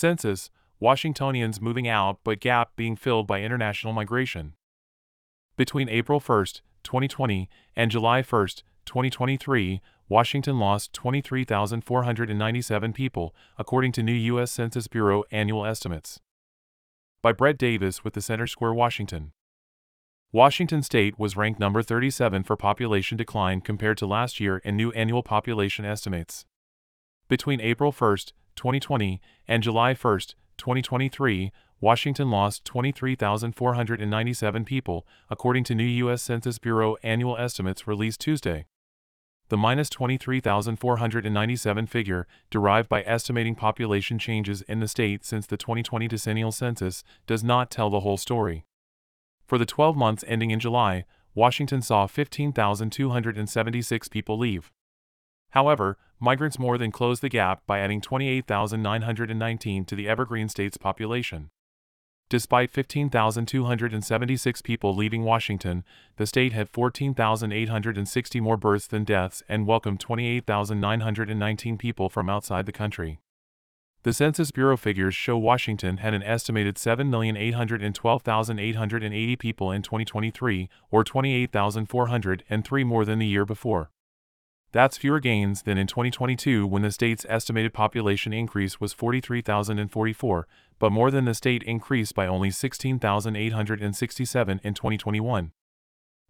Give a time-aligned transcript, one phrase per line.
[0.00, 0.50] Census
[0.80, 4.54] Washingtonians moving out but gap being filled by international migration.
[5.56, 6.46] Between April 1,
[6.82, 8.46] 2020, and July 1,
[8.86, 14.50] 2023, Washington lost 23,497 people, according to new U.S.
[14.50, 16.18] Census Bureau annual estimates.
[17.22, 19.32] By Brett Davis with the Center Square, Washington.
[20.32, 24.90] Washington state was ranked number 37 for population decline compared to last year in new
[24.92, 26.46] annual population estimates.
[27.28, 28.16] Between April 1,
[28.60, 30.20] 2020, and July 1,
[30.58, 36.20] 2023, Washington lost 23,497 people, according to new U.S.
[36.20, 38.66] Census Bureau annual estimates released Tuesday.
[39.48, 46.06] The minus 23,497 figure, derived by estimating population changes in the state since the 2020
[46.06, 48.66] decennial census, does not tell the whole story.
[49.46, 54.70] For the 12 months ending in July, Washington saw 15,276 people leave.
[55.50, 61.50] However, migrants more than closed the gap by adding 28,919 to the Evergreen state's population.
[62.28, 65.82] Despite 15,276 people leaving Washington,
[66.16, 72.72] the state had 14,860 more births than deaths and welcomed 28,919 people from outside the
[72.72, 73.18] country.
[74.04, 82.84] The Census Bureau figures show Washington had an estimated 7,812,880 people in 2023, or 28,403
[82.84, 83.90] more than the year before.
[84.72, 90.46] That's fewer gains than in 2022 when the state's estimated population increase was 43,044,
[90.78, 95.50] but more than the state increased by only 16,867 in 2021.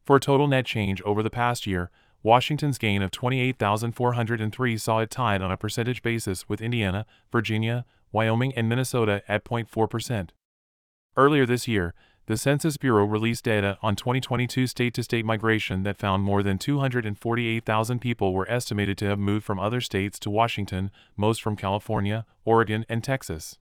[0.02, 1.90] For a total net change over the past year,
[2.22, 8.54] Washington's gain of 28,403 saw it tied on a percentage basis with Indiana, Virginia, Wyoming,
[8.54, 10.30] and Minnesota at 0.4%.
[11.16, 11.92] Earlier this year,
[12.30, 16.58] the Census Bureau released data on 2022 state to state migration that found more than
[16.58, 22.24] 248,000 people were estimated to have moved from other states to Washington, most from California,
[22.44, 23.58] Oregon, and Texas.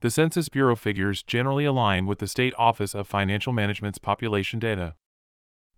[0.00, 4.94] The Census Bureau figures generally align with the State Office of Financial Management's population data.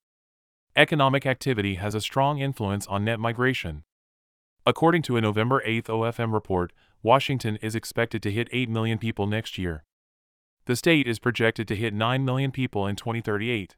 [0.78, 3.84] Economic activity has a strong influence on net migration.
[4.66, 6.72] According to a November 8 OFM report,
[7.04, 9.84] Washington is expected to hit 8 million people next year.
[10.64, 13.76] The state is projected to hit 9 million people in 2038.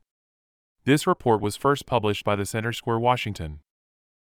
[0.85, 3.59] This report was first published by the Center Square Washington.